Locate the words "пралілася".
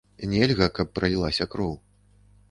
0.99-1.47